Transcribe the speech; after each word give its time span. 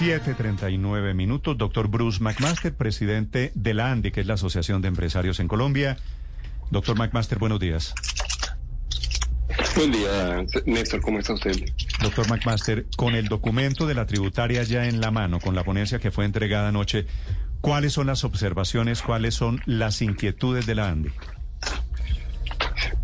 7.39 0.00 1.14
minutos. 1.14 1.56
Doctor 1.56 1.86
Bruce 1.86 2.20
McMaster, 2.20 2.74
presidente 2.74 3.52
de 3.54 3.74
la 3.74 3.92
ANDI, 3.92 4.10
que 4.10 4.22
es 4.22 4.26
la 4.26 4.34
Asociación 4.34 4.82
de 4.82 4.88
Empresarios 4.88 5.38
en 5.38 5.46
Colombia. 5.46 5.98
Doctor 6.72 6.98
McMaster, 6.98 7.38
buenos 7.38 7.60
días. 7.60 7.94
Buen 9.76 9.92
día, 9.92 10.44
Néstor, 10.66 11.00
¿cómo 11.00 11.20
está 11.20 11.34
usted? 11.34 11.52
Doctor 12.02 12.28
McMaster, 12.28 12.86
con 12.96 13.14
el 13.14 13.28
documento 13.28 13.86
de 13.86 13.94
la 13.94 14.04
tributaria 14.04 14.64
ya 14.64 14.86
en 14.86 15.00
la 15.00 15.12
mano, 15.12 15.38
con 15.38 15.54
la 15.54 15.62
ponencia 15.62 16.00
que 16.00 16.10
fue 16.10 16.24
entregada 16.24 16.70
anoche, 16.70 17.06
¿cuáles 17.60 17.92
son 17.92 18.08
las 18.08 18.24
observaciones, 18.24 19.00
cuáles 19.00 19.36
son 19.36 19.60
las 19.64 20.02
inquietudes 20.02 20.66
de 20.66 20.74
la 20.74 20.88
ANDI? 20.88 21.10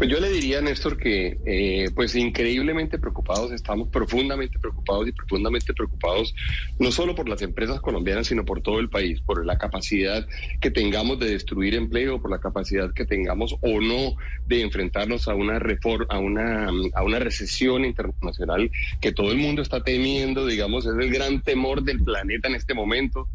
Pues 0.01 0.09
yo 0.09 0.19
le 0.19 0.31
diría, 0.31 0.63
Néstor, 0.63 0.97
que 0.97 1.37
eh, 1.45 1.91
pues 1.95 2.15
increíblemente 2.15 2.99
preocupados, 2.99 3.53
estamos 3.53 3.91
profundamente 3.91 4.59
preocupados 4.59 5.07
y 5.07 5.13
profundamente 5.13 5.75
preocupados 5.75 6.35
no 6.79 6.91
solo 6.91 7.15
por 7.15 7.29
las 7.29 7.43
empresas 7.43 7.83
colombianas, 7.83 8.29
sino 8.29 8.47
por 8.47 8.63
todo 8.63 8.81
el 8.81 8.89
país, 8.89 9.21
por 9.21 9.45
la 9.45 9.59
capacidad 9.59 10.27
que 10.59 10.71
tengamos 10.71 11.19
de 11.19 11.29
destruir 11.29 11.74
empleo, 11.74 12.19
por 12.19 12.30
la 12.30 12.41
capacidad 12.41 12.95
que 12.95 13.05
tengamos 13.05 13.57
o 13.61 13.83
no 13.83 14.16
de 14.47 14.63
enfrentarnos 14.63 15.29
a 15.29 15.35
una 15.35 15.59
reforma, 15.59 16.07
a 16.09 16.19
una, 16.19 16.71
a 16.95 17.02
una 17.02 17.19
recesión 17.19 17.85
internacional 17.85 18.71
que 19.02 19.13
todo 19.13 19.30
el 19.33 19.37
mundo 19.37 19.61
está 19.61 19.85
temiendo, 19.85 20.46
digamos, 20.46 20.87
es 20.87 20.95
el 20.99 21.11
gran 21.13 21.43
temor 21.43 21.83
del 21.83 22.02
planeta 22.02 22.49
en 22.49 22.55
este 22.55 22.73
momento. 22.73 23.29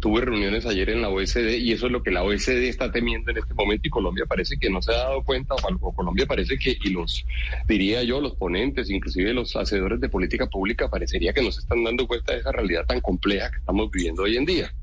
Tuve 0.00 0.20
reuniones 0.20 0.66
ayer 0.66 0.90
en 0.90 1.00
la 1.00 1.08
OSD 1.08 1.56
y 1.58 1.72
eso 1.72 1.86
es 1.86 1.92
lo 1.92 2.02
que 2.02 2.10
la 2.10 2.22
OSD 2.22 2.64
está 2.64 2.92
temiendo 2.92 3.30
en 3.30 3.38
este 3.38 3.54
momento 3.54 3.88
y 3.88 3.90
Colombia 3.90 4.26
parece 4.26 4.58
que 4.58 4.68
no 4.68 4.82
se 4.82 4.92
ha 4.92 4.98
dado 4.98 5.24
cuenta 5.24 5.54
o, 5.54 5.92
Colombia 5.94 6.26
parece 6.26 6.58
que, 6.58 6.76
y 6.84 6.90
los, 6.90 7.24
diría 7.66 8.02
yo, 8.02 8.20
los 8.20 8.34
ponentes, 8.36 8.90
inclusive 8.90 9.32
los 9.32 9.56
hacedores 9.56 9.98
de 10.00 10.10
política 10.10 10.46
pública, 10.46 10.90
parecería 10.90 11.32
que 11.32 11.42
no 11.42 11.50
se 11.50 11.60
están 11.60 11.82
dando 11.84 12.06
cuenta 12.06 12.34
de 12.34 12.40
esa 12.40 12.52
realidad 12.52 12.84
tan 12.86 13.00
compleja 13.00 13.50
que 13.50 13.58
estamos 13.58 13.90
viviendo 13.90 14.24
hoy 14.24 14.36
en 14.36 14.44
día. 14.44 14.74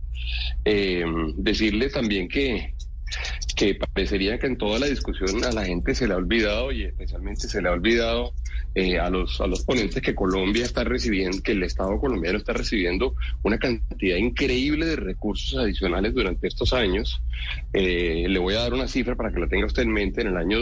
Eh, 0.64 1.06
decirle 1.38 1.90
también 1.90 2.28
que, 2.28 2.74
que 3.56 3.76
parecería 3.76 4.38
que 4.40 4.48
en 4.48 4.58
toda 4.58 4.80
la 4.80 4.88
discusión 4.88 5.44
a 5.46 5.52
la 5.52 5.66
gente 5.66 5.96
se 5.96 6.08
le 6.08 6.14
ha 6.14 6.18
olvidado 6.18 6.72
y 6.72 6.84
especialmente 6.84 7.48
se 7.48 7.62
le 7.62 7.70
ha 7.70 7.72
olvidado 7.72 8.34
eh, 8.76 9.00
a, 9.00 9.10
los, 9.10 9.40
a 9.40 9.48
los 9.48 9.64
ponentes 9.64 10.02
que 10.02 10.14
Colombia 10.14 10.66
está 10.66 10.84
recibiendo, 10.84 11.42
que 11.42 11.54
el 11.54 11.64
Estado 11.64 11.98
colombiano 12.00 12.38
está 12.38 12.52
recibiendo 12.52 13.16
una 13.44 13.58
cantidad 13.58 14.18
increíble 14.18 14.86
de 14.86 14.98
recursos 14.98 15.58
adicionales 15.58 16.14
durante 16.14 16.48
estos 16.48 16.74
años. 16.74 17.22
Eh, 17.72 18.26
le 18.28 18.40
voy 18.40 18.56
a 18.56 18.60
dar 18.60 18.74
una 18.74 18.88
cifra 18.88 19.16
para 19.16 19.32
que 19.32 19.40
la 19.40 19.48
tenga 19.48 19.66
usted 19.66 19.84
en 19.84 19.94
mente. 19.94 20.22
En 20.22 20.28
el 20.28 20.38
año 20.38 20.60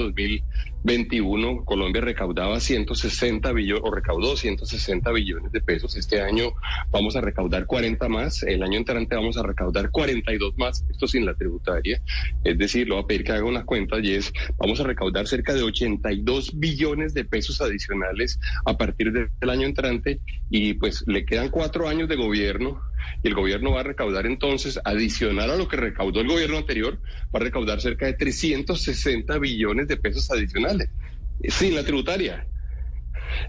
2021 0.83 1.63
Colombia 1.63 2.01
recaudaba 2.01 2.59
160 2.59 3.53
billones 3.53 3.83
o 3.85 3.91
recaudó 3.91 4.35
160 4.35 5.11
billones 5.11 5.51
de 5.51 5.61
pesos. 5.61 5.95
Este 5.95 6.21
año 6.21 6.51
vamos 6.91 7.15
a 7.15 7.21
recaudar 7.21 7.65
40 7.65 8.09
más. 8.09 8.43
El 8.43 8.63
año 8.63 8.77
entrante 8.77 9.15
vamos 9.15 9.37
a 9.37 9.43
recaudar 9.43 9.91
42 9.91 10.57
más. 10.57 10.85
Esto 10.89 11.07
sin 11.07 11.25
la 11.25 11.35
tributaria. 11.35 12.01
Es 12.43 12.57
decir, 12.57 12.89
lo 12.89 12.95
voy 12.95 13.03
a 13.05 13.07
pedir 13.07 13.23
que 13.23 13.31
haga 13.31 13.45
unas 13.45 13.63
cuentas 13.63 14.01
y 14.03 14.13
es, 14.13 14.33
vamos 14.57 14.81
a 14.81 14.83
recaudar 14.83 15.25
cerca 15.27 15.53
de 15.53 15.63
82 15.63 16.59
billones 16.59 17.13
de 17.13 17.23
pesos 17.23 17.61
adicionales 17.61 18.39
a 18.65 18.77
partir 18.77 19.13
del 19.13 19.49
año 19.49 19.65
entrante 19.65 20.19
y 20.49 20.73
pues 20.73 21.05
le 21.07 21.25
quedan 21.25 21.49
cuatro 21.49 21.87
años 21.87 22.09
de 22.09 22.17
gobierno 22.17 22.81
y 23.21 23.27
el 23.27 23.33
gobierno 23.33 23.71
va 23.71 23.81
a 23.81 23.83
recaudar 23.83 24.25
entonces, 24.25 24.79
adicional 24.83 25.51
a 25.51 25.55
lo 25.55 25.67
que 25.67 25.77
recaudó 25.77 26.21
el 26.21 26.27
gobierno 26.27 26.57
anterior, 26.57 26.99
va 27.33 27.39
a 27.39 27.43
recaudar 27.43 27.81
cerca 27.81 28.05
de 28.05 28.13
360 28.13 29.37
billones 29.39 29.87
de 29.87 29.97
pesos 29.97 30.29
adicionales 30.31 30.89
sin 31.49 31.75
la 31.75 31.83
tributaria. 31.83 32.47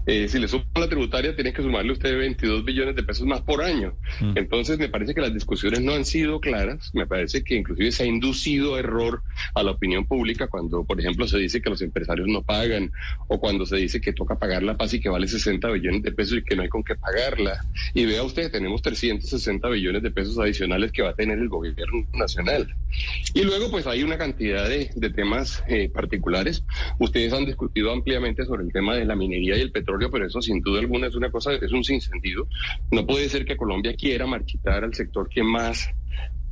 Eh, 0.05 0.27
si 0.27 0.39
le 0.39 0.47
suma 0.47 0.65
la 0.75 0.89
tributaria, 0.89 1.35
tiene 1.35 1.53
que 1.53 1.61
sumarle 1.61 1.91
usted 1.93 2.17
22 2.17 2.63
billones 2.65 2.95
de 2.95 3.03
pesos 3.03 3.25
más 3.25 3.41
por 3.41 3.63
año. 3.63 3.93
Mm. 4.19 4.37
Entonces, 4.37 4.77
me 4.77 4.89
parece 4.89 5.13
que 5.13 5.21
las 5.21 5.33
discusiones 5.33 5.81
no 5.81 5.93
han 5.93 6.05
sido 6.05 6.39
claras. 6.39 6.91
Me 6.93 7.07
parece 7.07 7.43
que 7.43 7.55
inclusive 7.55 7.91
se 7.91 8.03
ha 8.03 8.05
inducido 8.05 8.77
error 8.77 9.21
a 9.53 9.63
la 9.63 9.71
opinión 9.71 10.05
pública 10.05 10.47
cuando, 10.47 10.83
por 10.83 10.99
ejemplo, 10.99 11.27
se 11.27 11.37
dice 11.37 11.61
que 11.61 11.69
los 11.69 11.81
empresarios 11.81 12.27
no 12.27 12.41
pagan 12.41 12.91
o 13.27 13.39
cuando 13.39 13.65
se 13.65 13.77
dice 13.77 14.01
que 14.01 14.13
toca 14.13 14.37
pagar 14.37 14.63
la 14.63 14.77
paz 14.77 14.93
y 14.93 14.99
que 14.99 15.09
vale 15.09 15.27
60 15.27 15.69
billones 15.69 16.03
de 16.03 16.11
pesos 16.11 16.37
y 16.37 16.43
que 16.43 16.55
no 16.55 16.63
hay 16.63 16.69
con 16.69 16.83
qué 16.83 16.95
pagarla. 16.95 17.65
Y 17.93 18.05
vea 18.05 18.23
usted, 18.23 18.51
tenemos 18.51 18.81
360 18.81 19.67
billones 19.69 20.03
de 20.03 20.11
pesos 20.11 20.37
adicionales 20.37 20.91
que 20.91 21.01
va 21.01 21.11
a 21.11 21.15
tener 21.15 21.39
el 21.39 21.49
gobierno 21.49 22.07
nacional. 22.13 22.75
Y 23.33 23.43
luego, 23.43 23.69
pues 23.69 23.87
hay 23.87 24.03
una 24.03 24.17
cantidad 24.17 24.67
de, 24.67 24.89
temas 25.15 25.63
eh, 25.67 25.89
particulares. 25.89 26.63
Ustedes 26.99 27.33
han 27.33 27.45
discutido 27.45 27.91
ampliamente 27.91 28.45
sobre 28.45 28.63
el 28.63 28.71
tema 28.71 28.95
de 28.95 29.05
la 29.05 29.15
minería 29.15 29.57
y 29.57 29.61
el 29.61 29.71
petróleo, 29.71 30.09
pero 30.11 30.25
eso 30.25 30.41
sin 30.41 30.61
duda 30.61 30.79
alguna 30.79 31.07
es 31.07 31.15
una 31.15 31.31
cosa, 31.31 31.53
es 31.53 31.71
un 31.71 31.83
sinsentido. 31.83 32.47
No 32.91 33.05
puede 33.05 33.29
ser 33.29 33.45
que 33.45 33.57
Colombia 33.57 33.95
quiera 33.95 34.25
marchitar 34.25 34.83
al 34.83 34.93
sector 34.93 35.29
que 35.29 35.43
más 35.43 35.89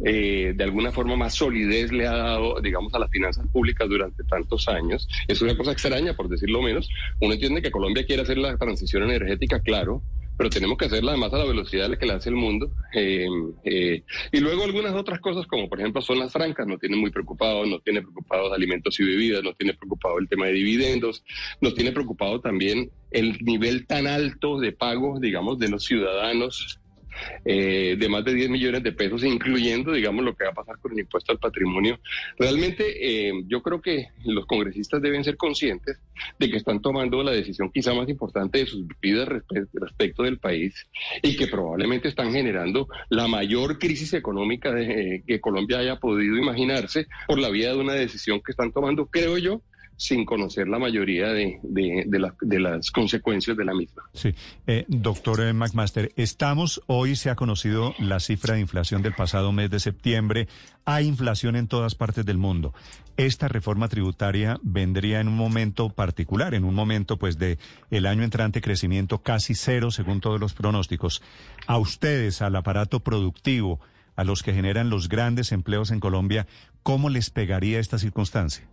eh, 0.04 0.54
de 0.56 0.64
alguna 0.64 0.92
forma 0.92 1.16
más 1.16 1.36
solidez 1.36 1.92
le 1.92 2.08
ha 2.08 2.16
dado, 2.16 2.60
digamos, 2.62 2.94
a 2.94 3.00
las 3.00 3.10
finanzas 3.10 3.48
públicas 3.48 3.88
durante 3.88 4.24
tantos 4.24 4.68
años. 4.68 5.08
Es 5.28 5.42
una 5.42 5.56
cosa 5.56 5.72
extraña, 5.72 6.14
por 6.14 6.28
decirlo 6.28 6.62
menos. 6.62 6.90
Uno 7.22 7.34
entiende 7.34 7.62
que 7.62 7.72
Colombia 7.72 8.06
quiere 8.06 8.24
hacer 8.24 8.38
la 8.38 8.58
transición 8.58 9.04
energética, 9.04 9.62
claro, 9.62 10.02
pero 10.38 10.50
tenemos 10.50 10.78
que 10.78 10.86
hacerla 10.86 11.12
además 11.12 11.34
a 11.34 11.38
la 11.38 11.46
velocidad 11.46 11.86
a 11.86 11.90
la 11.90 11.98
que 11.98 12.06
la 12.06 12.16
hace 12.16 12.30
el 12.30 12.36
mundo. 12.36 12.72
Eh, 12.94 13.28
eh, 13.64 14.04
y 14.32 14.40
luego 14.40 14.64
algunas 14.64 14.94
otras 14.94 15.20
cosas, 15.20 15.46
como 15.48 15.70
por 15.70 15.80
ejemplo 15.80 16.02
son 16.02 16.20
las 16.20 16.32
francas, 16.32 16.68
no 16.68 16.78
tiene 16.78 16.96
muy 16.96 17.12
preocupado, 17.12 17.66
no 17.66 17.80
tiene 17.80 18.02
preocupados 18.02 18.52
alimentos 18.54 19.00
y 19.00 19.06
bebidas, 19.06 19.44
no 19.44 19.54
tiene 19.54 19.74
preocupado 19.74 20.18
el 20.20 20.28
tema 20.28 20.48
de 20.48 20.54
dividendos, 20.54 21.24
nos 21.62 21.76
tiene 21.76 21.92
preocupado 21.92 22.42
también 22.42 22.92
el 23.12 23.38
nivel 23.44 23.86
tan 23.86 24.08
alto 24.08 24.60
de 24.60 24.72
pago, 24.72 25.20
digamos, 25.20 25.60
de 25.60 25.70
los 25.70 25.84
ciudadanos 25.84 26.80
eh, 27.46 27.96
de 27.98 28.10
más 28.10 28.24
de 28.26 28.34
10 28.34 28.50
millones 28.50 28.84
de 28.84 28.92
pesos, 28.92 29.24
incluyendo, 29.24 29.92
digamos, 29.92 30.24
lo 30.24 30.36
que 30.36 30.46
va 30.46 30.52
a 30.52 30.54
pasar 30.54 30.78
con 30.80 30.92
el 30.94 31.00
impuesto 31.00 31.32
al 31.32 31.40
patrimonio. 31.40 32.00
Realmente 32.38 33.28
eh, 33.28 33.34
yo 33.48 33.62
creo 33.62 33.82
que 33.82 34.08
los 34.26 34.46
congresistas 34.46 35.02
deben 35.02 35.24
ser 35.24 35.38
conscientes 35.38 36.00
de 36.40 36.50
que 36.50 36.58
están 36.58 36.82
tomando 36.82 37.24
la 37.24 37.32
decisión 37.32 37.72
quizá 37.72 37.94
más 37.94 38.10
importante 38.10 38.60
de 38.60 38.66
sus 38.66 38.86
vidas 39.02 39.28
respecto 39.74 40.24
del 40.24 40.40
país 40.40 40.88
y 41.22 41.36
que 41.36 41.48
probablemente 41.48 42.08
están 42.08 42.32
generando 42.32 42.88
la 43.10 43.28
mayor 43.28 43.80
crisis 43.80 44.14
económica 44.14 44.72
de, 44.72 45.24
que 45.26 45.40
Colombia 45.40 45.80
haya 45.80 45.98
podido 45.98 46.38
imaginarse 46.38 47.08
por 47.28 47.40
la 47.40 47.50
vía 47.50 47.72
de 47.72 47.78
una 47.78 47.94
decisión 47.94 48.42
que 48.42 48.52
están 48.52 48.72
tomando, 48.72 49.08
creo 49.08 49.38
yo, 49.38 49.62
sin 49.98 50.26
conocer 50.26 50.68
la 50.68 50.80
mayoría 50.80 51.28
de, 51.30 51.60
las 52.42 52.92
consecuencias 52.92 53.56
de 53.56 53.66
la 53.66 53.74
misma. 53.74 54.04
Sí, 54.14 54.34
eh, 54.68 54.86
doctor 54.88 55.42
eh, 55.42 55.54
McMaster, 55.54 56.12
estamos, 56.16 56.82
hoy 56.88 57.16
se 57.16 57.30
ha 57.30 57.36
conocido 57.36 57.94
la 58.00 58.20
cifra 58.20 58.56
de 58.56 58.62
inflación 58.62 59.02
del 59.02 59.14
pasado 59.14 59.52
mes 59.52 59.70
de 59.70 59.80
septiembre, 59.80 60.48
hay 60.86 61.08
inflación 61.08 61.56
en 61.56 61.68
todas 61.68 61.96
partes 61.96 62.26
del 62.26 62.38
mundo. 62.38 62.74
Esta 63.16 63.48
reforma 63.48 63.88
tributaria 63.88 64.60
vendría 64.64 65.20
en 65.20 65.28
un 65.28 65.38
momento 65.38 65.90
particular, 65.90 66.56
en 66.56 66.66
un 66.66 66.74
momento 66.74 67.18
pues 67.18 67.38
de 67.38 67.60
el 67.92 68.08
año 68.08 68.24
entrante 68.24 68.62
crecimiento 68.62 69.20
casi 69.20 69.54
cero 69.54 69.92
según 69.92 70.20
todos 70.20 70.40
los 70.40 70.54
pronósticos. 70.54 71.22
A 71.68 71.78
ustedes, 71.78 72.42
al 72.42 72.56
aparato 72.56 73.02
productivo, 73.02 73.80
a 74.16 74.24
los 74.24 74.44
que 74.44 74.54
generan 74.54 74.90
los 74.90 75.10
grandes 75.10 75.52
empleos 75.52 75.92
en 75.92 76.00
Colombia, 76.00 76.48
¿cómo 76.82 77.10
les 77.10 77.30
pegaría 77.30 77.80
esta 77.80 78.00
circunstancia? 78.00 78.68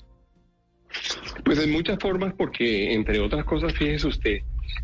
Pues 1.45 1.59
en 1.59 1.71
muchas 1.71 1.99
formas, 1.99 2.35
porque 2.37 2.93
entre 2.93 3.21
otras 3.21 3.45
cosas, 3.45 3.73
fíjese 3.75 4.07
usted 4.07 4.39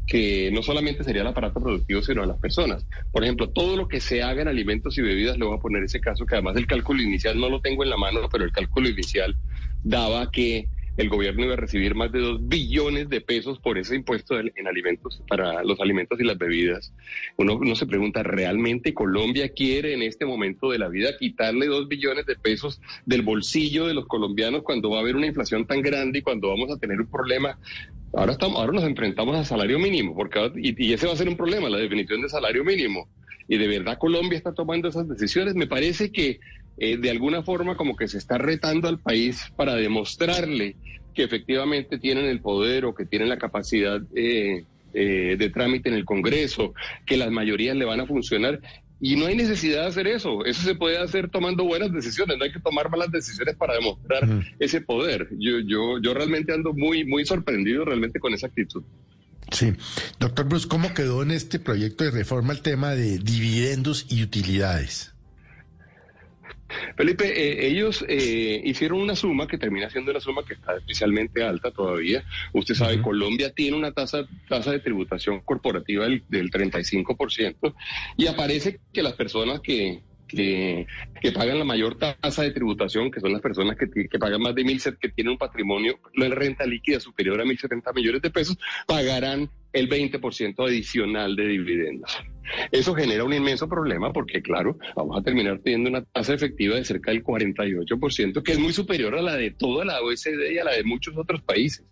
que 0.07 0.51
no 0.53 0.63
solamente 0.63 1.05
sería 1.05 1.23
el 1.23 1.29
aparato 1.29 1.61
productivo, 1.61 2.03
sino 2.03 2.23
a 2.23 2.27
las 2.27 2.39
personas. 2.39 2.87
Por 3.13 3.25
ejemplo, 3.25 3.51
todo 3.51 3.77
lo 3.77 3.89
que 3.89 4.01
se 4.01 4.23
haga 4.23 4.43
en 4.43 4.49
alimentos 4.49 4.97
y 4.99 5.03
bebidas, 5.03 5.39
le 5.39 5.45
voy 5.45 5.57
a 5.57 5.61
poner 5.61 5.83
ese 5.83 6.01
caso, 6.01 6.27
que 6.27 6.37
además 6.37 6.57
el 6.57 6.67
cálculo 6.67 7.03
inicial 7.03 7.39
no 7.39 7.49
lo 7.49 7.61
tengo 7.61 7.83
en 7.83 7.91
la 7.91 7.97
mano, 7.97 8.29
pero 8.31 8.45
el 8.45 8.53
cálculo 8.53 8.89
inicial 8.89 9.37
daba 9.83 10.31
que 10.31 10.69
el 10.97 11.09
gobierno 11.09 11.45
iba 11.45 11.55
a 11.55 11.57
recibir 11.57 11.95
más 11.95 12.11
de 12.11 12.21
dos 12.21 12.49
billones 12.49 13.09
de 13.09 13.21
pesos 13.21 13.59
por 13.59 13.77
ese 13.79 13.97
impuesto 13.97 14.39
en 14.39 14.67
alimentos, 14.67 15.23
para 15.29 15.63
los 15.63 15.79
alimentos 15.81 16.19
y 16.21 16.25
las 16.25 16.39
bebidas. 16.39 16.93
Uno, 17.37 17.57
uno 17.57 17.75
se 17.75 17.87
pregunta, 17.87 18.23
¿realmente 18.23 18.95
Colombia 18.95 19.51
quiere 19.51 19.95
en 19.95 20.03
este 20.03 20.25
momento 20.25 20.71
de 20.71 20.79
la 20.79 20.89
vida 20.89 21.17
quitarle 21.19 21.67
dos 21.67 21.89
billones 21.89 22.25
de 22.27 22.37
pesos 22.37 22.81
del 23.05 23.23
bolsillo 23.23 23.87
de 23.87 23.95
los 23.95 24.07
colombianos 24.07 24.63
cuando 24.63 24.91
va 24.91 24.99
a 24.99 25.01
haber 25.01 25.17
una 25.17 25.27
inflación 25.27 25.67
tan 25.67 25.83
grande 25.83 26.21
y 26.21 26.23
cuando 26.23 26.49
vamos 26.49 26.71
a 26.71 26.79
tener 26.79 27.01
un 27.01 27.11
problema? 27.11 27.59
Ahora, 28.15 28.33
estamos, 28.33 28.59
ahora 28.59 28.73
nos 28.73 28.85
enfrentamos 28.85 29.37
al 29.37 29.45
salario 29.45 29.79
mínimo, 29.79 30.15
porque 30.15 30.51
y, 30.57 30.87
y 30.87 30.93
ese 30.95 31.07
va 31.07 31.13
a 31.13 31.17
ser 31.17 31.29
un 31.29 31.37
problema, 31.37 31.69
la 31.69 31.79
definición 31.79 32.23
de 32.23 32.29
salario 32.29 32.65
mínimo. 32.65 33.09
y 33.49 33.59
de 33.59 33.69
verdad 33.69 33.99
Colombia 33.99 34.37
está 34.37 34.55
tomando 34.55 34.89
esas 34.89 35.09
decisiones. 35.09 35.55
Me 35.55 35.67
parece 35.67 36.11
que 36.11 36.41
eh, 36.79 36.97
de 36.99 37.11
alguna 37.11 37.43
forma 37.43 37.77
como 37.77 37.97
que 37.97 38.09
se 38.09 38.19
está 38.19 38.39
retando 38.39 38.89
al 38.89 38.99
país 38.99 39.53
para 39.57 39.75
demostrarle 39.75 40.77
que 41.15 41.25
efectivamente 41.25 41.99
tienen 41.99 42.27
el 42.27 42.41
poder 42.41 42.85
o 42.85 42.95
que 42.95 43.07
tienen 43.07 43.31
la 43.31 43.39
capacidad 43.39 44.01
eh, 44.15 44.65
eh, 44.93 45.37
de 45.39 45.51
trámite 45.51 45.89
en 45.89 45.95
el 45.95 46.05
Congreso, 46.05 46.75
que 47.07 47.17
las 47.17 47.31
mayorías 47.31 47.75
le 47.75 47.87
van 47.87 48.01
a 48.01 48.07
funcionar. 48.07 48.61
Y 49.01 49.17
no 49.17 49.27
hay 49.27 49.37
necesidad 49.37 49.83
de 49.83 49.89
hacer 49.89 50.07
eso. 50.07 50.45
Eso 50.45 50.63
se 50.63 50.75
puede 50.75 50.99
hacer 50.99 51.29
tomando 51.29 51.65
buenas 51.65 51.93
decisiones. 51.93 52.39
No 52.39 52.45
hay 52.45 52.53
que 52.53 52.61
tomar 52.61 52.91
malas 52.91 53.11
decisiones 53.11 53.57
para 53.57 53.75
demostrar 53.75 54.27
ese 54.59 54.81
poder. 54.81 55.29
Yo, 55.39 55.59
yo, 55.61 56.01
yo 56.01 56.15
realmente 56.15 56.55
ando 56.55 56.73
muy, 56.73 57.05
muy 57.05 57.27
sorprendido 57.27 57.85
realmente 57.85 58.21
con 58.21 58.33
esa 58.33 58.47
actitud. 58.47 58.83
Sí. 59.53 59.75
Doctor 60.19 60.49
Bruce, 60.49 60.67
¿cómo 60.67 60.95
quedó 60.95 61.23
en 61.23 61.31
este 61.31 61.59
proyecto 61.59 62.05
de 62.05 62.11
reforma 62.11 62.53
el 62.53 62.63
tema 62.63 62.95
de 62.95 63.19
dividendos 63.19 64.07
y 64.09 64.23
utilidades? 64.23 65.16
Felipe, 66.97 67.27
eh, 67.27 67.67
ellos 67.67 68.05
eh, 68.09 68.61
hicieron 68.65 69.01
una 69.01 69.17
suma 69.17 69.47
que 69.47 69.59
termina 69.59 69.91
siendo 69.91 70.11
una 70.11 70.21
suma 70.21 70.45
que 70.45 70.55
está 70.55 70.77
especialmente 70.77 71.43
alta 71.43 71.71
todavía. 71.71 72.25
Usted 72.53 72.75
sabe, 72.75 73.01
Colombia 73.03 73.53
tiene 73.53 73.77
una 73.77 73.93
tasa, 73.93 74.27
tasa 74.49 74.73
de 74.73 74.81
tributación 74.81 75.41
corporativa 75.41 76.05
del, 76.05 76.23
del 76.29 76.51
35% 76.51 77.75
y 78.17 78.27
aparece 78.27 78.81
que 78.93 79.03
las 79.03 79.15
personas 79.15 79.61
que, 79.61 80.03
que, 80.27 80.87
que, 81.21 81.33
pagan 81.33 81.59
la 81.59 81.65
mayor 81.65 81.97
tasa 81.97 82.43
de 82.43 82.51
tributación, 82.51 83.11
que 83.11 83.21
son 83.21 83.33
las 83.33 83.41
personas 83.41 83.77
que, 83.77 84.09
que 84.09 84.19
pagan 84.19 84.43
más 84.43 84.55
de 84.55 84.65
mil, 84.65 84.81
que 85.01 85.09
tienen 85.09 85.33
un 85.33 85.39
patrimonio, 85.39 85.99
la 86.15 86.29
renta 86.29 86.67
líquida 86.67 87.01
superior 87.01 87.41
a 87.41 87.45
mil 87.45 87.59
setenta 87.59 87.93
millones 87.93 88.23
de 88.23 88.31
pesos, 88.31 88.59
pagarán 88.87 89.49
el 89.73 89.89
20% 89.89 90.67
adicional 90.67 91.37
de 91.37 91.47
dividendos. 91.47 92.19
Eso 92.71 92.95
genera 92.95 93.25
un 93.25 93.33
inmenso 93.33 93.69
problema 93.69 94.13
porque, 94.13 94.43
claro, 94.43 94.79
vamos 94.95 95.19
a 95.19 95.23
terminar 95.23 95.61
teniendo 95.61 95.91
una 95.91 96.05
tasa 96.05 96.35
efectiva 96.35 96.77
de 96.77 96.85
cerca 96.85 97.11
del 97.11 97.25
48%, 97.25 98.43
que 98.43 98.53
es 98.53 98.59
muy 98.59 98.73
superior 98.73 99.15
a 99.17 99.23
la 99.23 99.35
de 99.35 99.51
toda 99.51 99.85
la 99.85 100.01
OECD 100.03 100.53
y 100.53 100.59
a 100.59 100.65
la 100.65 100.73
de 100.73 100.85
muchos 100.85 101.17
otros 101.17 101.43
países. 101.43 101.85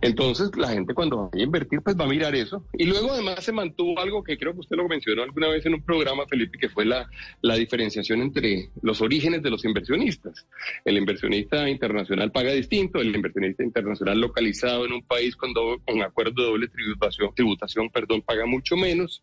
Entonces, 0.00 0.50
la 0.56 0.68
gente 0.68 0.94
cuando 0.94 1.30
vaya 1.30 1.42
a 1.42 1.46
invertir, 1.46 1.80
pues 1.82 1.96
va 1.96 2.04
a 2.04 2.08
mirar 2.08 2.34
eso. 2.34 2.66
Y 2.72 2.86
luego, 2.86 3.12
además, 3.12 3.44
se 3.44 3.52
mantuvo 3.52 3.98
algo 3.98 4.22
que 4.22 4.38
creo 4.38 4.52
que 4.54 4.60
usted 4.60 4.76
lo 4.76 4.88
mencionó 4.88 5.22
alguna 5.22 5.48
vez 5.48 5.64
en 5.66 5.74
un 5.74 5.82
programa, 5.82 6.26
Felipe, 6.26 6.58
que 6.58 6.68
fue 6.68 6.84
la, 6.84 7.08
la 7.42 7.56
diferenciación 7.56 8.22
entre 8.22 8.70
los 8.82 9.00
orígenes 9.00 9.42
de 9.42 9.50
los 9.50 9.64
inversionistas. 9.64 10.46
El 10.84 10.96
inversionista 10.96 11.68
internacional 11.68 12.32
paga 12.32 12.52
distinto, 12.52 13.00
el 13.00 13.14
inversionista 13.14 13.62
internacional 13.62 14.20
localizado 14.20 14.84
en 14.86 14.92
un 14.92 15.02
país 15.02 15.36
con, 15.36 15.52
con 15.52 16.02
acuerdo 16.02 16.42
de 16.42 16.48
doble 16.48 16.68
tributación, 16.68 17.34
tributación 17.34 17.90
perdón, 17.90 18.22
paga 18.22 18.46
mucho 18.46 18.76
menos. 18.76 19.22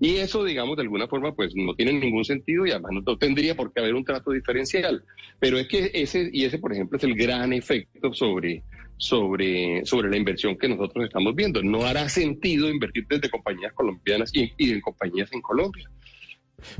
Y 0.00 0.16
eso, 0.16 0.44
digamos, 0.44 0.76
de 0.76 0.82
alguna 0.82 1.06
forma, 1.08 1.34
pues 1.34 1.54
no 1.54 1.74
tiene 1.74 1.92
ningún 1.92 2.24
sentido 2.24 2.66
y 2.66 2.70
además 2.70 2.92
no 2.92 3.16
tendría 3.16 3.54
por 3.54 3.72
qué 3.72 3.80
haber 3.80 3.94
un 3.94 4.04
trato 4.04 4.30
diferencial. 4.30 5.04
Pero 5.38 5.58
es 5.58 5.68
que 5.68 5.90
ese, 5.94 6.30
y 6.32 6.44
ese, 6.44 6.58
por 6.58 6.72
ejemplo, 6.72 6.98
es 6.98 7.04
el 7.04 7.14
gran 7.14 7.52
efecto 7.52 8.12
sobre, 8.12 8.62
sobre, 8.96 9.84
sobre 9.84 10.10
la 10.10 10.16
inversión 10.16 10.56
que 10.56 10.68
nosotros 10.68 11.04
estamos 11.04 11.34
viendo. 11.34 11.62
No 11.62 11.84
hará 11.84 12.08
sentido 12.08 12.68
invertir 12.68 13.06
desde 13.08 13.30
compañías 13.30 13.72
colombianas 13.72 14.30
y, 14.34 14.52
en 14.58 14.80
compañías 14.80 15.32
en 15.32 15.42
Colombia. 15.42 15.90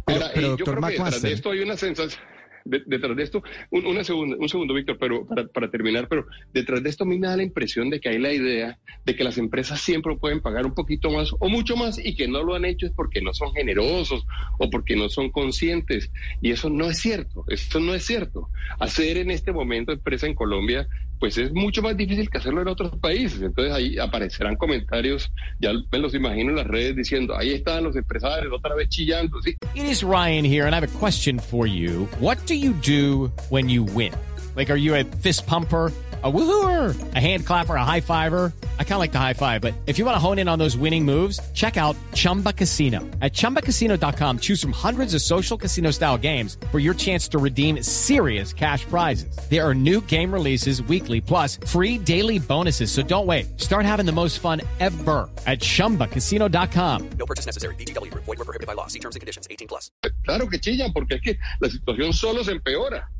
Pero, 0.04 0.24
Ahora, 0.24 0.34
yo 0.34 0.64
creo 0.64 0.80
que 0.80 0.92
detrás 0.92 1.22
de 1.22 1.32
esto 1.32 1.50
hay 1.50 1.60
una 1.60 1.76
sensación 1.76 2.35
detrás 2.66 3.16
de 3.16 3.22
esto, 3.22 3.42
un, 3.70 3.86
una 3.86 4.04
segunda, 4.04 4.36
un 4.38 4.48
segundo, 4.48 4.74
Víctor, 4.74 4.98
pero 4.98 5.26
para, 5.26 5.46
para, 5.46 5.70
terminar, 5.70 6.08
pero 6.08 6.26
detrás 6.52 6.82
de 6.82 6.90
esto 6.90 7.04
a 7.04 7.06
mí 7.06 7.18
me 7.18 7.28
da 7.28 7.36
la 7.36 7.42
impresión 7.42 7.90
de 7.90 8.00
que 8.00 8.08
hay 8.08 8.18
la 8.18 8.32
idea 8.32 8.78
de 9.04 9.14
que 9.14 9.24
las 9.24 9.38
empresas 9.38 9.80
siempre 9.80 10.16
pueden 10.16 10.40
pagar 10.40 10.66
un 10.66 10.74
poquito 10.74 11.10
más 11.10 11.32
o 11.38 11.48
mucho 11.48 11.76
más 11.76 11.98
y 11.98 12.14
que 12.14 12.28
no 12.28 12.42
lo 12.42 12.54
han 12.54 12.64
hecho 12.64 12.86
es 12.86 12.92
porque 12.92 13.20
no 13.20 13.32
son 13.32 13.52
generosos 13.52 14.26
o 14.58 14.70
porque 14.70 14.96
no 14.96 15.08
son 15.08 15.30
conscientes. 15.30 16.10
Y 16.42 16.50
eso 16.50 16.70
no 16.70 16.90
es 16.90 16.98
cierto, 16.98 17.44
eso 17.48 17.80
no 17.80 17.94
es 17.94 18.04
cierto. 18.04 18.48
Hacer 18.78 19.16
en 19.18 19.30
este 19.30 19.52
momento 19.52 19.92
empresa 19.92 20.26
en 20.26 20.34
Colombia 20.34 20.88
pues 21.18 21.38
es 21.38 21.52
mucho 21.52 21.82
más 21.82 21.96
difícil 21.96 22.28
que 22.30 22.38
hacerlo 22.38 22.62
en 22.62 22.68
otros 22.68 22.96
países. 22.98 23.40
Entonces 23.42 23.72
ahí 23.72 23.98
aparecerán 23.98 24.56
comentarios, 24.56 25.30
ya 25.58 25.72
me 25.90 25.98
los 25.98 26.14
imagino 26.14 26.50
en 26.50 26.56
las 26.56 26.66
redes 26.66 26.96
diciendo, 26.96 27.36
ahí 27.36 27.52
están 27.52 27.84
los 27.84 27.96
empresarios 27.96 28.52
otra 28.52 28.74
vez 28.74 28.88
chillando. 28.88 29.40
¿sí? 29.42 29.56
It 29.74 29.84
is 29.84 30.02
Ryan 30.02 30.44
here 30.44 30.66
and 30.66 30.74
I 30.74 30.80
have 30.80 30.84
a 30.84 30.98
question 30.98 31.38
for 31.38 31.66
you. 31.66 32.08
What 32.20 32.38
do 32.46 32.54
you 32.54 32.72
do 32.72 33.32
when 33.50 33.68
you 33.68 33.84
win? 33.84 34.12
Like, 34.54 34.70
are 34.70 34.78
you 34.78 34.94
a 34.94 35.04
fist 35.04 35.46
pumper? 35.46 35.92
a 36.22 36.32
woohooer, 36.32 37.14
a 37.14 37.20
hand 37.20 37.46
clapper, 37.46 37.76
a 37.76 37.84
high 37.84 38.00
fiver. 38.00 38.52
I 38.78 38.84
kind 38.84 38.94
of 38.94 39.00
like 39.00 39.12
the 39.12 39.18
high 39.18 39.34
five, 39.34 39.60
but 39.60 39.74
if 39.86 39.98
you 39.98 40.06
want 40.06 40.16
to 40.16 40.18
hone 40.18 40.38
in 40.38 40.48
on 40.48 40.58
those 40.58 40.76
winning 40.76 41.04
moves, 41.04 41.38
check 41.52 41.76
out 41.76 41.94
Chumba 42.14 42.52
Casino. 42.54 43.00
At 43.20 43.34
ChumbaCasino.com, 43.34 44.38
choose 44.38 44.62
from 44.62 44.72
hundreds 44.72 45.12
of 45.12 45.20
social 45.20 45.58
casino 45.58 45.90
style 45.90 46.16
games 46.16 46.56
for 46.70 46.78
your 46.78 46.94
chance 46.94 47.28
to 47.28 47.38
redeem 47.38 47.82
serious 47.82 48.54
cash 48.54 48.86
prizes. 48.86 49.36
There 49.50 49.62
are 49.62 49.74
new 49.74 50.00
game 50.00 50.32
releases 50.32 50.82
weekly, 50.82 51.20
plus 51.20 51.58
free 51.66 51.98
daily 51.98 52.38
bonuses. 52.38 52.90
So 52.90 53.02
don't 53.02 53.26
wait. 53.26 53.60
Start 53.60 53.84
having 53.84 54.06
the 54.06 54.12
most 54.12 54.38
fun 54.40 54.62
ever 54.80 55.28
at 55.46 55.60
ChumbaCasino.com. 55.60 57.10
No 57.18 57.26
purchase 57.26 57.44
necessary. 57.44 57.74
BGW. 57.74 58.12
Void 58.14 58.26
were 58.26 58.44
prohibited 58.46 58.66
by 58.66 58.72
law. 58.72 58.86
See 58.86 59.00
terms 59.00 59.16
and 59.16 59.20
conditions. 59.20 59.46
18 59.50 59.68
plus. 59.68 59.90
Claro 60.24 60.48
que 60.48 60.58
chillan, 60.58 60.92
porque 60.94 61.16
es 61.16 61.20
que 61.20 61.38
la 61.60 61.68
situación 61.68 62.14
solo 62.14 62.42
se 62.42 62.52
empeora. 62.52 63.10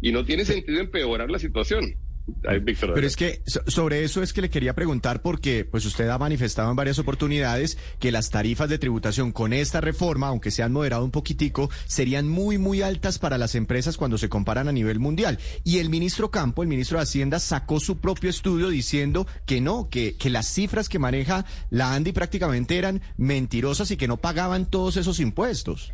Y 0.00 0.10
no 0.10 0.24
tiene 0.24 0.44
sentido 0.44 0.80
empeorar 0.80 1.30
la 1.30 1.38
situación. 1.38 1.94
Pero 2.42 3.06
es 3.06 3.16
que 3.16 3.42
sobre 3.66 4.02
eso 4.02 4.22
es 4.22 4.32
que 4.32 4.40
le 4.40 4.50
quería 4.50 4.74
preguntar 4.74 5.22
porque 5.22 5.64
pues 5.64 5.84
usted 5.84 6.08
ha 6.08 6.18
manifestado 6.18 6.70
en 6.70 6.76
varias 6.76 6.98
oportunidades 6.98 7.78
que 8.00 8.10
las 8.10 8.30
tarifas 8.30 8.68
de 8.68 8.78
tributación 8.78 9.30
con 9.30 9.52
esta 9.52 9.80
reforma, 9.80 10.28
aunque 10.28 10.50
se 10.50 10.62
han 10.62 10.72
moderado 10.72 11.04
un 11.04 11.12
poquitico, 11.12 11.70
serían 11.86 12.28
muy 12.28 12.58
muy 12.58 12.82
altas 12.82 13.18
para 13.18 13.38
las 13.38 13.54
empresas 13.54 13.96
cuando 13.96 14.18
se 14.18 14.28
comparan 14.28 14.66
a 14.66 14.72
nivel 14.72 14.98
mundial. 14.98 15.38
Y 15.62 15.78
el 15.78 15.88
ministro 15.88 16.30
Campo, 16.30 16.62
el 16.62 16.68
ministro 16.68 16.98
de 16.98 17.04
Hacienda, 17.04 17.38
sacó 17.38 17.78
su 17.78 17.98
propio 17.98 18.30
estudio 18.30 18.70
diciendo 18.70 19.26
que 19.46 19.60
no, 19.60 19.88
que, 19.88 20.16
que 20.16 20.30
las 20.30 20.46
cifras 20.46 20.88
que 20.88 20.98
maneja 20.98 21.44
la 21.70 21.94
Andy 21.94 22.12
prácticamente 22.12 22.76
eran 22.76 23.02
mentirosas 23.16 23.90
y 23.90 23.96
que 23.96 24.08
no 24.08 24.16
pagaban 24.16 24.66
todos 24.66 24.96
esos 24.96 25.20
impuestos. 25.20 25.92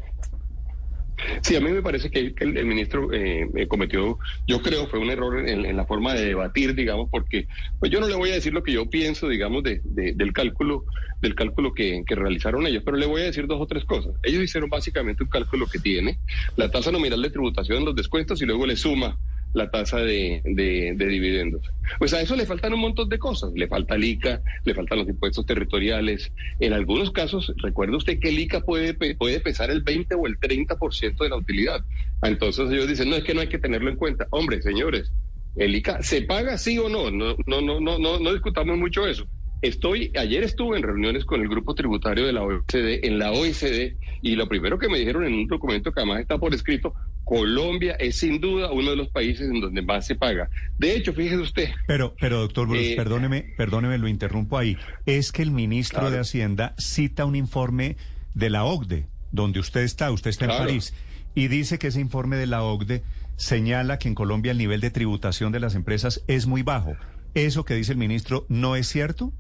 Sí, 1.42 1.56
a 1.56 1.60
mí 1.60 1.70
me 1.70 1.82
parece 1.82 2.10
que 2.10 2.34
el, 2.38 2.66
ministro 2.66 3.12
eh, 3.12 3.48
cometió, 3.68 4.18
yo 4.46 4.62
creo, 4.62 4.86
fue 4.88 4.98
un 4.98 5.10
error 5.10 5.48
en, 5.48 5.76
la 5.76 5.86
forma 5.86 6.14
de 6.14 6.26
debatir, 6.26 6.74
digamos, 6.74 7.08
porque 7.10 7.46
pues 7.78 7.90
yo 7.90 8.00
no 8.00 8.08
le 8.08 8.14
voy 8.14 8.30
a 8.30 8.34
decir 8.34 8.52
lo 8.52 8.62
que 8.62 8.72
yo 8.72 8.88
pienso, 8.88 9.28
digamos, 9.28 9.62
de, 9.62 9.80
del 9.84 10.32
cálculo, 10.32 10.84
del 11.20 11.34
cálculo 11.34 11.72
que, 11.74 12.02
que, 12.06 12.14
realizaron 12.14 12.66
ellos, 12.66 12.82
pero 12.84 12.96
le 12.96 13.06
voy 13.06 13.22
a 13.22 13.24
decir 13.24 13.46
dos 13.46 13.60
o 13.60 13.66
tres 13.66 13.84
cosas. 13.84 14.14
Ellos 14.22 14.42
hicieron 14.42 14.70
básicamente 14.70 15.22
un 15.22 15.30
cálculo 15.30 15.66
que 15.66 15.78
tiene 15.78 16.18
la 16.56 16.70
tasa 16.70 16.90
nominal 16.90 17.22
de 17.22 17.30
tributación, 17.30 17.84
los 17.84 17.94
descuentos 17.94 18.40
y 18.42 18.46
luego 18.46 18.66
le 18.66 18.76
suma 18.76 19.18
la 19.54 19.70
tasa 19.70 19.98
de, 19.98 20.40
de, 20.44 20.94
dividendos. 21.06 21.62
Pues 21.98 22.14
a 22.14 22.20
eso 22.20 22.36
le 22.36 22.46
faltan 22.46 22.72
un 22.74 22.80
montón 22.80 23.08
de 23.08 23.18
cosas. 23.18 23.52
Le 23.54 23.68
falta 23.68 23.96
el 23.96 24.04
ICA, 24.04 24.42
le 24.64 24.74
faltan 24.74 24.98
los 24.98 25.08
impuestos 25.08 25.44
territoriales. 25.46 26.32
En 26.60 26.72
algunos 26.72 27.10
casos, 27.10 27.52
recuerde 27.58 27.96
usted 27.96 28.18
que 28.18 28.30
el 28.30 28.38
ICA 28.38 28.60
puede, 28.60 28.94
puede 28.94 29.40
pesar 29.40 29.70
el 29.70 29.82
20 29.82 30.14
o 30.14 30.26
el 30.26 30.38
30% 30.38 31.18
de 31.18 31.28
la 31.28 31.36
utilidad. 31.36 31.84
Entonces 32.22 32.70
ellos 32.70 32.88
dicen, 32.88 33.10
no, 33.10 33.16
es 33.16 33.24
que 33.24 33.34
no 33.34 33.40
hay 33.40 33.48
que 33.48 33.58
tenerlo 33.58 33.90
en 33.90 33.96
cuenta. 33.96 34.26
Hombre, 34.30 34.62
señores, 34.62 35.12
el 35.56 35.74
ICA 35.74 36.02
se 36.02 36.22
paga 36.22 36.56
sí 36.56 36.78
o 36.78 36.88
no. 36.88 37.10
No, 37.10 37.36
no, 37.46 37.60
no, 37.60 37.80
no, 37.80 37.98
no, 37.98 38.18
no 38.18 38.32
discutamos 38.32 38.78
mucho 38.78 39.06
eso. 39.06 39.26
Estoy, 39.62 40.10
ayer 40.18 40.42
estuve 40.42 40.76
en 40.76 40.82
reuniones 40.82 41.24
con 41.24 41.40
el 41.40 41.48
grupo 41.48 41.76
tributario 41.76 42.26
de 42.26 42.32
la 42.32 42.42
OECD, 42.42 43.06
en 43.06 43.20
la 43.20 43.30
OECD, 43.30 43.96
y 44.20 44.34
lo 44.34 44.48
primero 44.48 44.76
que 44.76 44.88
me 44.88 44.98
dijeron 44.98 45.24
en 45.24 45.34
un 45.34 45.46
documento 45.46 45.92
que 45.92 46.00
además 46.00 46.20
está 46.20 46.36
por 46.36 46.52
escrito, 46.52 46.94
Colombia 47.32 47.96
es 47.98 48.16
sin 48.16 48.42
duda 48.42 48.70
uno 48.70 48.90
de 48.90 48.96
los 48.96 49.08
países 49.08 49.48
en 49.48 49.58
donde 49.58 49.80
más 49.80 50.06
se 50.06 50.14
paga. 50.14 50.50
De 50.76 50.94
hecho, 50.94 51.14
fíjese 51.14 51.38
usted. 51.38 51.70
Pero, 51.86 52.14
pero 52.20 52.40
doctor 52.40 52.68
Bruce, 52.68 52.92
eh, 52.92 52.96
perdóneme, 52.96 53.54
perdóneme, 53.56 53.96
lo 53.96 54.06
interrumpo 54.06 54.58
ahí. 54.58 54.76
Es 55.06 55.32
que 55.32 55.40
el 55.40 55.50
ministro 55.50 56.10
de 56.10 56.18
Hacienda 56.18 56.74
cita 56.76 57.24
un 57.24 57.34
informe 57.34 57.96
de 58.34 58.50
la 58.50 58.64
OCDE, 58.64 59.06
donde 59.30 59.60
usted 59.60 59.80
está, 59.80 60.12
usted 60.12 60.28
está 60.28 60.44
en 60.44 60.50
París, 60.50 60.92
y 61.34 61.48
dice 61.48 61.78
que 61.78 61.86
ese 61.86 62.00
informe 62.00 62.36
de 62.36 62.48
la 62.48 62.64
OCDE 62.64 63.02
señala 63.36 63.98
que 63.98 64.08
en 64.08 64.14
Colombia 64.14 64.52
el 64.52 64.58
nivel 64.58 64.82
de 64.82 64.90
tributación 64.90 65.52
de 65.52 65.60
las 65.60 65.74
empresas 65.74 66.22
es 66.26 66.46
muy 66.46 66.60
bajo. 66.62 66.98
¿Eso 67.32 67.64
que 67.64 67.72
dice 67.72 67.92
el 67.92 67.98
ministro 67.98 68.44
no 68.50 68.76
es 68.76 68.88
cierto? 68.88 69.32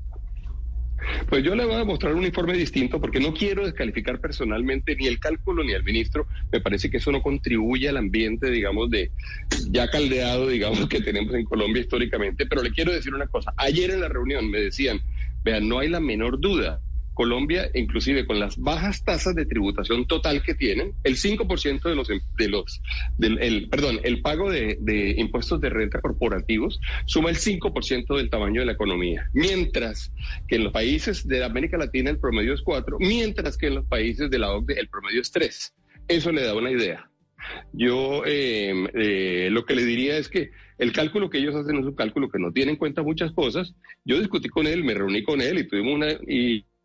Pues 1.28 1.42
yo 1.42 1.54
le 1.54 1.64
voy 1.64 1.76
a 1.76 1.84
mostrar 1.84 2.14
un 2.14 2.24
informe 2.24 2.54
distinto 2.54 3.00
porque 3.00 3.20
no 3.20 3.32
quiero 3.34 3.64
descalificar 3.64 4.20
personalmente 4.20 4.96
ni 4.96 5.06
el 5.06 5.18
cálculo 5.18 5.64
ni 5.64 5.72
al 5.72 5.84
ministro. 5.84 6.26
Me 6.50 6.60
parece 6.60 6.90
que 6.90 6.98
eso 6.98 7.12
no 7.12 7.22
contribuye 7.22 7.88
al 7.88 7.96
ambiente, 7.96 8.50
digamos, 8.50 8.90
de 8.90 9.10
ya 9.70 9.88
caldeado, 9.88 10.48
digamos, 10.48 10.88
que 10.88 11.00
tenemos 11.00 11.34
en 11.34 11.44
Colombia 11.44 11.82
históricamente. 11.82 12.46
Pero 12.46 12.62
le 12.62 12.70
quiero 12.70 12.92
decir 12.92 13.14
una 13.14 13.26
cosa. 13.26 13.52
Ayer 13.56 13.90
en 13.90 14.00
la 14.00 14.08
reunión 14.08 14.50
me 14.50 14.60
decían, 14.60 15.00
vean, 15.44 15.68
no 15.68 15.78
hay 15.78 15.88
la 15.88 16.00
menor 16.00 16.40
duda 16.40 16.80
Colombia, 17.14 17.70
inclusive 17.74 18.26
con 18.26 18.40
las 18.40 18.56
bajas 18.56 19.04
tasas 19.04 19.34
de 19.34 19.46
tributación 19.46 20.06
total 20.06 20.42
que 20.42 20.54
tienen, 20.54 20.94
el 21.04 21.16
5% 21.16 21.82
de 21.82 21.94
los, 21.94 22.08
de 22.08 22.48
los 22.48 22.82
del, 23.18 23.38
el, 23.38 23.68
perdón, 23.68 24.00
el 24.02 24.22
pago 24.22 24.50
de, 24.50 24.78
de 24.80 25.14
impuestos 25.18 25.60
de 25.60 25.70
renta 25.70 26.00
corporativos 26.00 26.80
suma 27.06 27.30
el 27.30 27.36
5% 27.36 28.16
del 28.16 28.30
tamaño 28.30 28.60
de 28.60 28.66
la 28.66 28.72
economía, 28.72 29.28
mientras 29.32 30.12
que 30.48 30.56
en 30.56 30.64
los 30.64 30.72
países 30.72 31.26
de 31.26 31.44
América 31.44 31.76
Latina 31.76 32.10
el 32.10 32.18
promedio 32.18 32.54
es 32.54 32.62
4, 32.62 32.98
mientras 33.00 33.56
que 33.56 33.66
en 33.66 33.76
los 33.76 33.86
países 33.86 34.30
de 34.30 34.38
la 34.38 34.52
OCDE 34.52 34.78
el 34.78 34.88
promedio 34.88 35.20
es 35.20 35.30
3. 35.30 35.74
Eso 36.08 36.32
le 36.32 36.42
da 36.42 36.54
una 36.54 36.70
idea. 36.70 37.08
Yo 37.72 38.22
eh, 38.24 38.72
eh, 38.94 39.48
lo 39.50 39.64
que 39.64 39.74
le 39.74 39.84
diría 39.84 40.16
es 40.16 40.28
que 40.28 40.50
el 40.78 40.92
cálculo 40.92 41.30
que 41.30 41.38
ellos 41.38 41.54
hacen 41.54 41.78
es 41.78 41.84
un 41.84 41.94
cálculo 41.94 42.28
que 42.28 42.38
no 42.38 42.52
tiene 42.52 42.72
en 42.72 42.76
cuenta 42.76 43.02
muchas 43.02 43.32
cosas. 43.32 43.74
Yo 44.04 44.18
discutí 44.18 44.48
con 44.48 44.66
él, 44.66 44.84
me 44.84 44.94
reuní 44.94 45.22
con 45.22 45.40
él 45.40 45.58
y 45.58 45.66
tuvimos 45.68 45.94
una... 45.94 46.08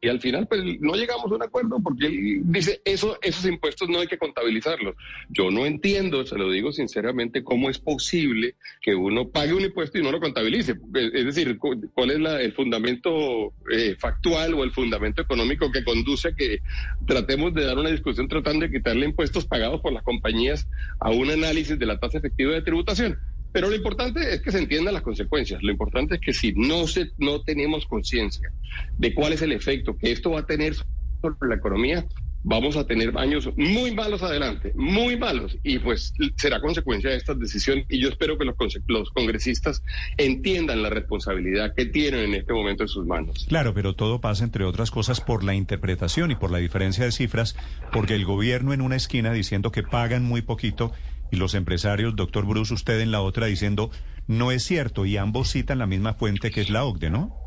y 0.02 0.10
al 0.10 0.20
final 0.20 0.48
pues 0.48 0.62
no 0.80 0.94
llegamos 0.94 1.32
a 1.32 1.36
un 1.36 1.44
acuerdo 1.44 1.80
porque 1.84 2.08
él 2.08 2.42
dice 2.44 2.82
eso 2.86 3.18
esos 3.22 3.46
impuestos 3.46 3.90
no 3.90 4.00
hay 4.00 4.08
que 4.08 4.18
contabilizarlos 4.18 4.96
yo 5.30 5.50
no 5.50 5.66
entiendo 5.66 6.26
se 6.26 6.38
lo 6.38 6.52
digo 6.52 6.72
sinceramente 6.72 7.44
cómo 7.44 7.70
es 7.70 7.80
posible 7.80 8.56
que 8.82 8.96
uno 8.96 9.30
pague 9.30 9.54
un 9.54 9.62
impuesto 9.62 9.98
y 9.98 10.04
no 10.04 10.12
lo 10.12 10.20
contabilice. 10.20 10.76
Es 10.94 11.26
decir 11.26 11.58
cuál 11.58 12.12
es 12.12 12.20
la, 12.20 12.42
el 12.42 12.54
fundamento 12.54 13.54
eh, 13.72 13.96
factual 13.98 14.54
o 14.54 14.64
el 14.64 14.72
fundamento 14.72 15.22
económico 15.22 15.72
que 15.72 15.84
conduce 15.84 16.30
a 16.30 16.36
que 16.36 16.62
tratemos 17.06 17.54
de 17.54 17.66
dar 17.66 17.78
una 17.78 17.90
discusión 17.90 18.28
tratando 18.28 18.66
de 18.66 18.72
quitarle 18.72 19.06
impuestos 19.06 19.46
pagados 19.46 19.82
por 19.82 19.94
las 19.94 20.04
compañías 20.04 20.68
a 21.00 21.12
un 21.12 21.30
análisis 21.30 21.78
de 21.78 21.86
la 21.86 22.00
tasa 22.00 22.18
efectiva 22.18 22.54
de 22.54 22.62
tributación 22.62 23.18
pero 23.58 23.70
lo 23.70 23.76
importante 23.76 24.36
es 24.36 24.44
que 24.44 24.52
se 24.52 24.60
entiendan 24.60 24.94
las 24.94 25.02
consecuencias. 25.02 25.64
Lo 25.64 25.72
importante 25.72 26.14
es 26.14 26.22
que 26.22 26.32
si 26.32 26.54
no, 26.54 26.86
se, 26.86 27.10
no 27.18 27.42
tenemos 27.42 27.88
conciencia 27.88 28.52
de 29.00 29.16
cuál 29.16 29.34
es 29.34 29.42
el 29.42 29.52
efecto 29.52 29.98
que 29.98 30.12
esto 30.12 30.30
va 30.30 30.42
a 30.42 30.46
tener 30.46 30.76
sobre 30.76 31.50
la 31.50 31.56
economía, 31.56 32.06
vamos 32.44 32.78
a 32.78 32.86
tener 32.86 33.18
años 33.18 33.50
muy 33.58 33.96
malos 33.96 34.22
adelante, 34.22 34.74
muy 34.76 35.18
malos, 35.18 35.58
y 35.64 35.80
pues 35.80 36.14
será 36.36 36.62
consecuencia 36.62 37.10
de 37.10 37.16
estas 37.16 37.40
decisiones. 37.40 37.88
Y 37.90 38.00
yo 38.00 38.10
espero 38.10 38.38
que 38.38 38.46
los, 38.46 38.56
los, 38.86 39.10
congresistas 39.10 39.82
entiendan 40.18 40.84
la 40.84 40.92
responsabilidad 40.92 41.74
que 41.74 41.88
tienen 41.88 42.26
en 42.26 42.34
este 42.36 42.54
momento 42.54 42.84
en 42.84 42.90
sus 42.90 43.08
manos. 43.08 43.48
Claro, 43.50 43.74
pero 43.74 43.96
todo 43.96 44.22
pasa, 44.22 44.44
entre 44.44 44.66
otras 44.66 44.92
cosas, 44.92 45.20
por 45.20 45.44
la 45.44 45.56
interpretación 45.56 46.30
y 46.30 46.36
por 46.36 46.52
la 46.52 46.60
diferencia 46.60 47.06
de 47.06 47.12
cifras, 47.12 47.56
porque 47.92 48.14
el 48.14 48.24
gobierno 48.24 48.72
en 48.72 48.82
una 48.82 48.98
esquina 48.98 49.34
diciendo 49.34 49.72
que 49.72 49.82
pagan 49.82 50.24
muy 50.26 50.44
poquito 50.44 50.94
y 51.32 51.36
los 51.38 51.54
empresarios, 51.54 52.16
doctor 52.16 52.46
Bruce, 52.46 52.74
usted 52.74 53.00
en 53.00 53.12
la 53.12 53.22
otra 53.22 53.48
diciendo 53.48 53.92
no 54.28 54.52
es 54.52 54.64
cierto 54.64 55.06
y 55.06 55.18
ambos 55.18 55.52
citan 55.52 55.80
la 55.80 55.88
misma 55.88 56.14
fuente 56.14 56.52
que 56.52 56.62
es 56.62 56.70
la 56.70 56.84
OCDE, 56.86 57.10
¿no? 57.10 57.47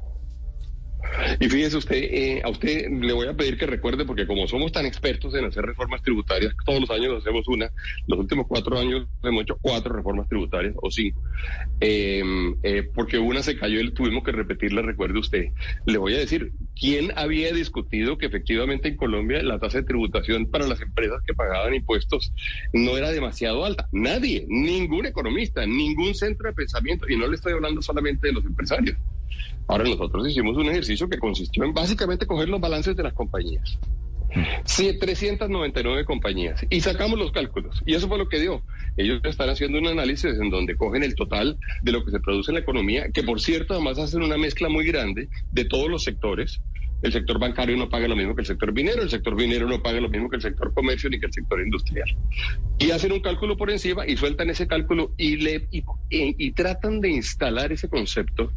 Y 1.38 1.48
fíjese 1.48 1.76
usted, 1.76 1.96
eh, 1.96 2.42
a 2.44 2.48
usted 2.48 2.88
le 2.90 3.12
voy 3.12 3.26
a 3.28 3.34
pedir 3.34 3.56
que 3.56 3.66
recuerde, 3.66 4.04
porque 4.04 4.26
como 4.26 4.46
somos 4.46 4.72
tan 4.72 4.86
expertos 4.86 5.34
en 5.34 5.44
hacer 5.44 5.64
reformas 5.64 6.02
tributarias, 6.02 6.54
todos 6.64 6.80
los 6.80 6.90
años 6.90 7.18
hacemos 7.18 7.46
una, 7.48 7.70
los 8.06 8.18
últimos 8.18 8.46
cuatro 8.46 8.78
años 8.78 9.06
hemos 9.22 9.42
hecho 9.42 9.58
cuatro 9.60 9.94
reformas 9.94 10.28
tributarias, 10.28 10.74
o 10.80 10.90
cinco, 10.90 11.22
eh, 11.80 12.22
eh, 12.62 12.88
porque 12.94 13.18
una 13.18 13.42
se 13.42 13.58
cayó 13.58 13.80
y 13.80 13.90
tuvimos 13.92 14.24
que 14.24 14.32
repetirla, 14.32 14.82
recuerde 14.82 15.18
usted. 15.18 15.46
Le 15.86 15.98
voy 15.98 16.14
a 16.14 16.18
decir, 16.18 16.52
¿quién 16.78 17.12
había 17.16 17.52
discutido 17.52 18.18
que 18.18 18.26
efectivamente 18.26 18.88
en 18.88 18.96
Colombia 18.96 19.42
la 19.42 19.58
tasa 19.58 19.78
de 19.78 19.84
tributación 19.84 20.46
para 20.46 20.66
las 20.66 20.80
empresas 20.80 21.20
que 21.26 21.34
pagaban 21.34 21.74
impuestos 21.74 22.32
no 22.72 22.96
era 22.96 23.10
demasiado 23.10 23.64
alta? 23.64 23.88
Nadie, 23.92 24.46
ningún 24.48 25.06
economista, 25.06 25.66
ningún 25.66 26.14
centro 26.14 26.48
de 26.48 26.54
pensamiento, 26.54 27.06
y 27.08 27.16
no 27.16 27.26
le 27.26 27.36
estoy 27.36 27.52
hablando 27.52 27.82
solamente 27.82 28.28
de 28.28 28.34
los 28.34 28.44
empresarios. 28.44 28.96
Ahora 29.66 29.84
nosotros 29.84 30.28
hicimos 30.28 30.56
un 30.56 30.68
ejercicio 30.68 31.08
que 31.08 31.18
consistió 31.18 31.64
en 31.64 31.72
básicamente 31.72 32.26
coger 32.26 32.48
los 32.48 32.60
balances 32.60 32.96
de 32.96 33.02
las 33.02 33.12
compañías. 33.12 33.78
Sí, 34.64 34.96
399 34.98 36.04
compañías 36.04 36.64
y 36.70 36.80
sacamos 36.80 37.18
los 37.18 37.32
cálculos 37.32 37.82
y 37.84 37.94
eso 37.94 38.06
fue 38.06 38.18
lo 38.18 38.28
que 38.28 38.38
dio. 38.38 38.62
Ellos 38.96 39.20
están 39.24 39.48
haciendo 39.48 39.78
un 39.78 39.88
análisis 39.88 40.38
en 40.40 40.50
donde 40.50 40.76
cogen 40.76 41.02
el 41.02 41.14
total 41.14 41.58
de 41.82 41.92
lo 41.92 42.04
que 42.04 42.12
se 42.12 42.20
produce 42.20 42.50
en 42.52 42.54
la 42.56 42.60
economía, 42.60 43.08
que 43.12 43.22
por 43.22 43.40
cierto 43.40 43.74
además 43.74 43.98
hacen 43.98 44.22
una 44.22 44.38
mezcla 44.38 44.68
muy 44.68 44.86
grande 44.86 45.28
de 45.50 45.64
todos 45.64 45.88
los 45.88 46.04
sectores. 46.04 46.60
El 47.02 47.12
sector 47.12 47.38
bancario 47.38 47.76
no 47.78 47.88
paga 47.88 48.08
lo 48.08 48.14
mismo 48.14 48.34
que 48.34 48.42
el 48.42 48.46
sector 48.46 48.72
minero, 48.72 49.02
el 49.02 49.08
sector 49.08 49.34
minero 49.34 49.66
no 49.66 49.82
paga 49.82 50.00
lo 50.00 50.10
mismo 50.10 50.28
que 50.28 50.36
el 50.36 50.42
sector 50.42 50.74
comercio 50.74 51.08
ni 51.08 51.18
que 51.18 51.26
el 51.26 51.32
sector 51.32 51.60
industrial. 51.60 52.14
Y 52.78 52.90
hacen 52.90 53.12
un 53.12 53.20
cálculo 53.20 53.56
por 53.56 53.70
encima 53.70 54.06
y 54.06 54.16
sueltan 54.16 54.50
ese 54.50 54.66
cálculo 54.66 55.14
y, 55.16 55.36
le, 55.36 55.66
y 56.10 56.50
tratan 56.52 57.00
de 57.00 57.10
instalar 57.10 57.72
ese 57.72 57.88
concepto 57.88 58.52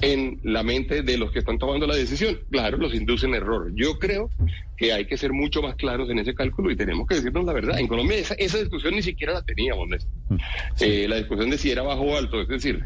en 0.00 0.40
la 0.42 0.62
mente 0.62 1.02
de 1.02 1.18
los 1.18 1.30
que 1.32 1.40
están 1.40 1.58
tomando 1.58 1.86
la 1.86 1.96
decisión. 1.96 2.38
Claro, 2.50 2.78
los 2.78 2.94
inducen 2.94 3.34
error. 3.34 3.72
Yo 3.74 3.98
creo 3.98 4.30
que 4.76 4.92
hay 4.92 5.06
que 5.06 5.16
ser 5.16 5.32
mucho 5.32 5.62
más 5.62 5.76
claros 5.76 6.10
en 6.10 6.18
ese 6.18 6.34
cálculo 6.34 6.70
y 6.70 6.76
tenemos 6.76 7.06
que 7.06 7.16
decirnos 7.16 7.44
la 7.44 7.52
verdad. 7.52 7.78
En 7.78 7.86
Colombia 7.86 8.16
esa, 8.16 8.34
esa 8.34 8.58
discusión 8.58 8.94
ni 8.94 9.02
siquiera 9.02 9.34
la 9.34 9.42
teníamos, 9.42 9.88
mm, 9.88 10.36
eh, 10.80 11.06
la 11.08 11.16
discusión 11.16 11.50
de 11.50 11.58
si 11.58 11.70
era 11.70 11.82
bajo 11.82 12.02
o 12.02 12.16
alto, 12.16 12.40
es 12.40 12.48
decir, 12.48 12.84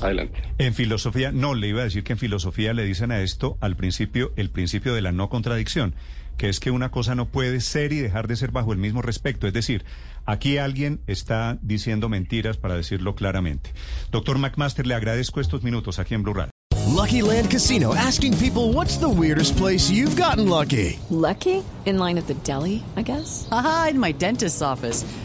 Adelante. 0.00 0.42
En 0.58 0.74
filosofía, 0.74 1.32
no, 1.32 1.54
le 1.54 1.68
iba 1.68 1.82
a 1.82 1.84
decir 1.84 2.04
que 2.04 2.12
en 2.12 2.18
filosofía 2.18 2.74
le 2.74 2.84
dicen 2.84 3.12
a 3.12 3.20
esto 3.20 3.56
al 3.60 3.76
principio 3.76 4.32
el 4.36 4.50
principio 4.50 4.94
de 4.94 5.02
la 5.02 5.12
no 5.12 5.28
contradicción, 5.28 5.94
que 6.36 6.48
es 6.48 6.60
que 6.60 6.70
una 6.70 6.90
cosa 6.90 7.14
no 7.14 7.26
puede 7.26 7.60
ser 7.60 7.92
y 7.92 8.00
dejar 8.00 8.26
de 8.26 8.36
ser 8.36 8.50
bajo 8.50 8.72
el 8.72 8.78
mismo 8.78 9.02
respecto. 9.02 9.46
Es 9.46 9.52
decir, 9.52 9.84
aquí 10.26 10.58
alguien 10.58 11.00
está 11.06 11.58
diciendo 11.62 12.08
mentiras 12.08 12.56
para 12.56 12.74
decirlo 12.74 13.14
claramente. 13.14 13.72
Doctor 14.10 14.38
McMaster, 14.38 14.86
le 14.86 14.94
agradezco 14.94 15.40
estos 15.40 15.62
minutos 15.62 15.98
aquí 15.98 16.14
en 16.14 16.22
Blue 16.22 16.34
Radio. 16.34 16.50
Lucky 16.94 17.22
Land 17.22 17.50
Casino, 17.50 17.92
asking 17.94 18.36
people 18.38 18.72
what's 18.72 18.98
the 18.98 19.08
weirdest 19.08 19.56
place 19.56 19.90
you've 19.90 20.16
gotten 20.16 20.48
lucky. 20.48 20.98
Lucky? 21.10 21.64
In 21.86 21.98
line 21.98 22.18
at 22.18 22.26
the 22.26 22.34
deli, 22.44 22.84
I 22.96 23.02
guess. 23.02 23.48
Aha, 23.50 23.88
in 23.90 23.98
my 23.98 24.12
dentist's 24.12 24.62
office. 24.62 25.04